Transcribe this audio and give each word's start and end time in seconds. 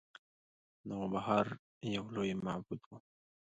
نوبهار 0.89 1.47
یو 1.95 2.05
لوی 2.15 2.31
معبد 2.45 2.81
و 2.89 2.91